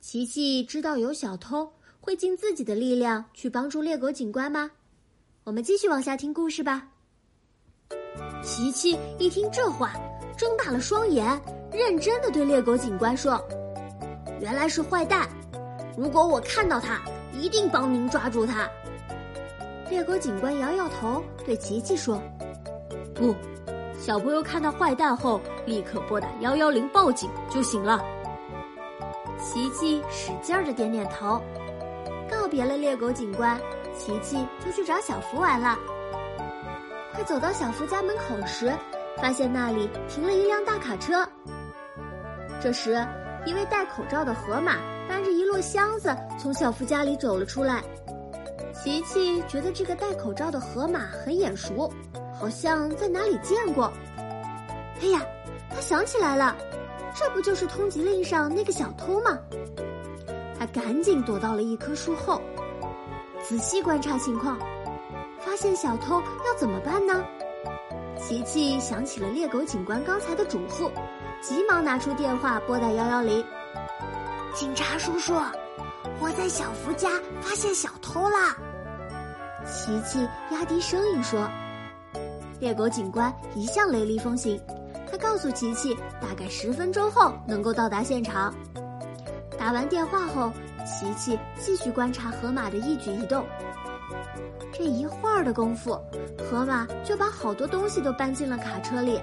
[0.00, 4.72] 琪琪知道有小偷，会尽自己的力量去帮助猎狗警官吗？
[5.42, 6.86] 我们继续往下听故事吧。
[8.42, 9.92] 琪琪一听这话，
[10.36, 11.26] 睁大了双眼，
[11.72, 13.42] 认真的对猎狗警官说
[14.38, 15.26] ：“原来是坏蛋！
[15.96, 17.00] 如果我看到他，
[17.32, 18.68] 一定帮您抓住他。”
[19.88, 22.20] 猎狗警官摇摇头，对琪琪说
[23.14, 23.34] ：“不，
[23.98, 28.04] 小朋友看到坏蛋后，立刻拨打幺幺零报警就行了。”
[29.42, 31.40] 琪琪使劲儿的点点头，
[32.30, 33.58] 告别了猎狗警官，
[34.00, 35.78] 琪琪就去找小福玩了。
[37.12, 38.72] 快走到小福家门口时，
[39.18, 41.28] 发现那里停了一辆大卡车。
[42.62, 43.06] 这时，
[43.44, 47.82] 一位戴口罩的河马搬着一摞箱子从小福家里走了出来。
[48.72, 51.92] 琪琪觉得这个戴口罩的河马很眼熟，
[52.32, 53.92] 好像在哪里见过。
[55.02, 55.20] 哎呀，
[55.68, 56.56] 他想起来了。
[57.14, 59.38] 这不就是通缉令上那个小偷吗？
[60.58, 62.40] 他赶紧躲到了一棵树后，
[63.50, 64.56] 仔细观察情况，
[65.40, 67.24] 发现小偷要怎么办呢？
[68.16, 70.88] 琪琪想起了猎狗警官刚才的嘱咐，
[71.42, 73.44] 急忙拿出电话拨打幺幺零。
[74.54, 75.34] 警察叔叔，
[76.20, 77.08] 我在小福家
[77.40, 78.56] 发现小偷啦！
[79.66, 80.20] 琪琪
[80.52, 81.50] 压低声音说。
[82.60, 84.62] 猎狗警官一向雷厉风行。
[85.10, 88.54] 他告诉琪琪，大概十分钟后能够到达现场。
[89.58, 90.52] 打完电话后，
[90.84, 93.46] 琪琪继续观察河马的一举一动。
[94.72, 95.98] 这一会儿的功夫，
[96.38, 99.20] 河马就把好多东西都搬进了卡车里。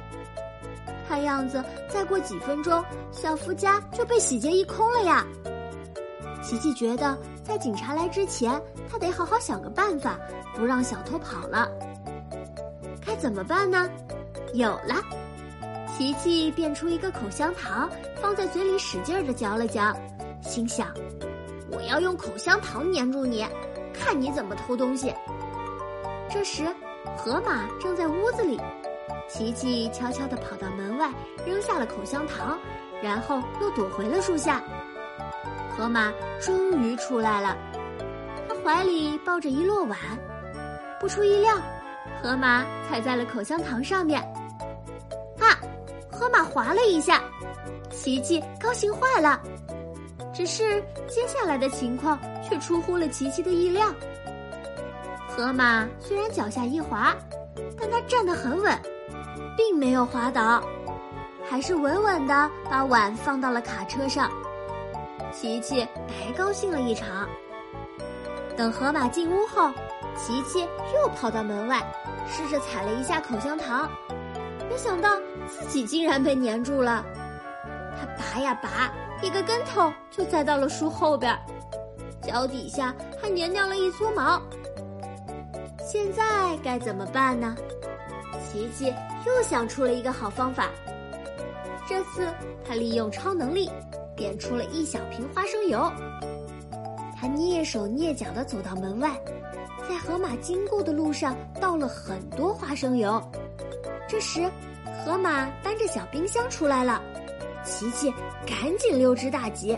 [1.07, 5.25] 看样子，再过几分钟，小福家就被洗劫一空了呀！
[6.43, 10.19] 琪琪觉得，在警察来之前，他得好好想个办法，
[10.55, 11.69] 不让小偷跑了。
[13.05, 13.89] 该怎么办呢？
[14.53, 14.95] 有了！
[15.97, 17.89] 琪琪变出一个口香糖，
[18.21, 19.95] 放在嘴里使劲儿的嚼了嚼，
[20.41, 20.93] 心想
[21.71, 23.45] ：“我要用口香糖粘住你，
[23.93, 25.13] 看你怎么偷东西。”
[26.29, 26.67] 这时，
[27.17, 28.59] 河马正在屋子里，
[29.29, 31.09] 琪琪悄悄地跑到门外，
[31.45, 32.57] 扔下了口香糖，
[33.01, 34.61] 然后又躲回了树下。
[35.69, 36.11] 河马
[36.41, 37.55] 终于出来了，
[38.47, 39.97] 他怀里抱着一摞碗，
[40.99, 41.55] 不出意料，
[42.21, 44.21] 河马踩在了口香糖上面。
[45.39, 45.55] 啊
[46.11, 47.23] 河马滑了一下，
[47.91, 49.39] 琪琪高兴坏了。
[50.37, 53.91] 只是接下来的情况却出乎了琪琪的意料。
[55.27, 57.15] 河马虽然脚下一滑，
[57.75, 58.79] 但它站得很稳，
[59.57, 60.63] 并没有滑倒，
[61.49, 64.29] 还是稳稳的把碗放到了卡车上。
[65.33, 67.27] 琪琪白高兴了一场。
[68.55, 69.71] 等河马进屋后，
[70.15, 70.59] 琪琪
[70.93, 71.81] 又跑到门外，
[72.27, 73.89] 试着踩了一下口香糖。
[74.69, 75.17] 没想到
[75.47, 77.03] 自己竟然被粘住了，
[77.99, 81.37] 他拔呀拔，一个跟头就栽到了树后边，
[82.21, 84.41] 脚底下还粘掉了一撮毛。
[85.85, 86.23] 现在
[86.63, 87.55] 该怎么办呢？
[88.43, 88.93] 琪琪
[89.25, 90.69] 又想出了一个好方法。
[91.87, 92.27] 这次
[92.67, 93.69] 他利用超能力，
[94.15, 95.91] 变出了一小瓶花生油。
[97.19, 99.19] 他蹑手蹑脚地走到门外，
[99.89, 103.21] 在河马经过的路上倒了很多花生油。
[104.07, 104.49] 这时，
[105.03, 107.01] 河马搬着小冰箱出来了，
[107.67, 108.09] 琪琪
[108.45, 109.77] 赶紧溜之大吉。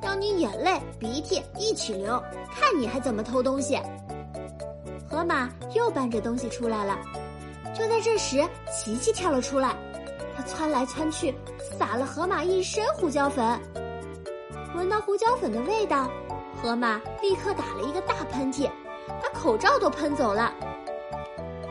[0.00, 2.18] 让你眼泪鼻涕一起流，
[2.50, 3.78] 看你还怎么偷东西！
[5.06, 6.98] 河马又搬着东西出来了，
[7.72, 9.74] 就在这时，琪琪跳了出来，
[10.36, 11.34] 他窜来窜去，
[11.78, 13.58] 撒了河马一身胡椒粉。
[14.74, 16.10] 闻到胡椒粉的味道，
[16.60, 18.68] 河马立刻打了一个大喷嚏，
[19.08, 20.52] 把口罩都喷走了。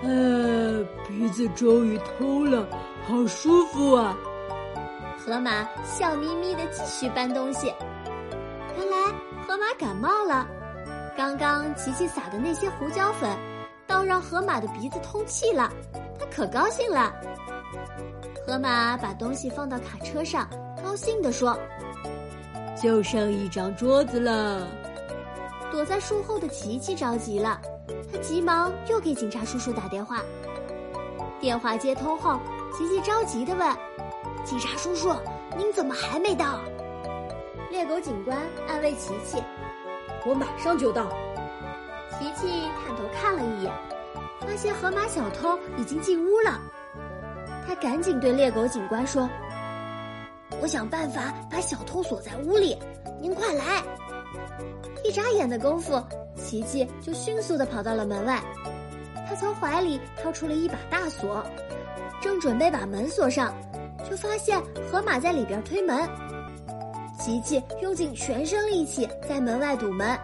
[0.02, 2.68] 呃，鼻子终于通了，
[3.08, 4.18] 好舒服啊！
[5.18, 7.74] 河马笑眯眯的继续搬东西。
[8.78, 8.98] 原来
[9.48, 10.46] 河马感冒了。
[11.16, 13.30] 刚刚琪琪撒的那些胡椒粉，
[13.94, 15.72] 倒让河马的鼻子通气了，
[16.20, 17.14] 他可高兴了。
[18.44, 20.50] 河马把东西放到卡车上，
[20.84, 21.56] 高兴地说
[22.76, 24.68] ：“就剩一张桌子了。”
[25.72, 27.62] 躲在树后的琪琪着急了，
[28.12, 30.24] 他急忙又给警察叔叔打电话。
[31.40, 32.40] 电话接通后，
[32.76, 33.78] 琪琪着急地问
[34.44, 35.14] ：“警察叔叔，
[35.56, 36.60] 您怎么还没到？”
[37.70, 38.36] 猎狗警官
[38.68, 39.38] 安慰琪琪。
[40.26, 41.10] 我马上就到。
[42.24, 43.74] 琪琪探头看了一眼，
[44.40, 46.58] 发现河马小偷已经进屋了。
[47.68, 49.30] 他赶紧对猎狗警官说
[50.62, 52.78] ：“我想办法把小偷锁在屋里，
[53.20, 53.84] 您快来！”
[55.04, 56.02] 一眨眼的功夫，
[56.38, 58.42] 琪琪就迅速的跑到了门外。
[59.28, 61.46] 他从怀里掏出了一把大锁，
[62.22, 63.54] 正准备把门锁上，
[64.10, 64.58] 就发现
[64.90, 66.08] 河马在里边推门。
[67.20, 70.18] 琪琪用尽全身力气在门外堵门，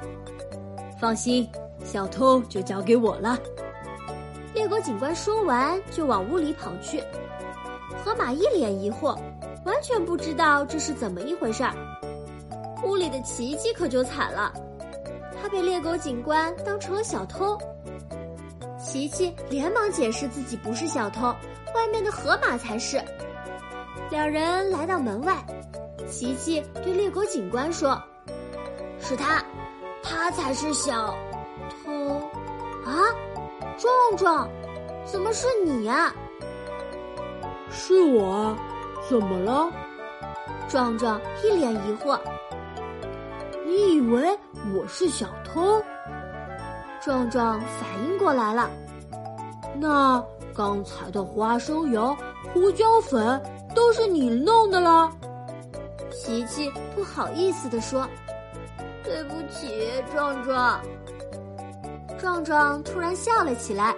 [1.00, 1.48] 放心，
[1.84, 3.36] 小偷就交给我了。
[4.54, 7.02] 猎狗警官说完，就往屋里跑去。
[8.04, 9.18] 河马一脸疑惑，
[9.64, 11.74] 完全不知道这是怎么一回事儿。
[12.84, 14.52] 屋里的奇迹可就惨了，
[15.44, 17.58] 他被猎狗警官当成了小偷。
[18.78, 21.26] 琪琪连忙解释自己不是小偷，
[21.74, 22.98] 外面的河马才是。
[24.10, 25.44] 两人来到门外，
[26.08, 28.02] 琪琪对猎狗警官说
[28.98, 29.44] ：“是他，
[30.02, 31.14] 他才是小
[31.68, 32.22] 偷。”
[32.86, 33.04] 啊，
[33.76, 34.48] 壮壮，
[35.04, 36.10] 怎么是你呀？
[37.70, 38.58] 是我啊，
[39.10, 39.70] 怎么了？
[40.70, 42.18] 壮壮一脸疑惑。
[43.66, 44.38] 你以为
[44.72, 45.82] 我是小偷？
[47.02, 48.70] 壮壮反应过来了。
[49.76, 52.16] 那刚才的花生油、
[52.52, 53.40] 胡椒粉
[53.74, 55.10] 都是你弄的啦？
[56.10, 58.08] 琪琪不好意思地说
[59.04, 59.68] ：“对不起，
[60.10, 60.80] 壮壮。”
[62.18, 63.94] 壮壮突然笑了起来：“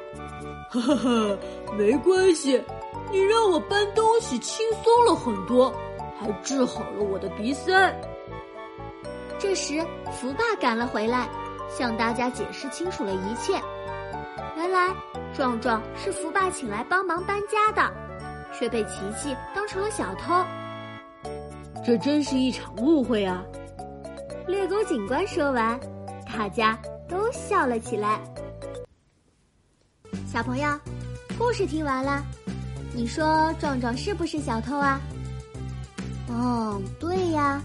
[0.69, 1.39] 哈哈哈，
[1.79, 2.61] 没关系，
[3.13, 5.73] 你让我搬东西轻松了很多，
[6.19, 7.95] 还治好了我的鼻塞。”
[9.39, 11.29] 这时，福爸赶了回来，
[11.69, 13.53] 向大家解释清楚了一切。
[14.57, 14.95] 原来，
[15.35, 17.93] 壮壮是福爸请来帮忙搬家的，
[18.53, 20.43] 却被琪琪当成了小偷。
[21.85, 23.45] 这真是一场误会啊！
[24.49, 25.79] 猎狗警官说完，
[26.27, 28.19] 大家都笑了起来。
[30.27, 30.69] 小朋友，
[31.39, 32.25] 故事听完了，
[32.95, 34.99] 你说壮壮是不是小偷啊？
[36.29, 37.61] 哦，对呀，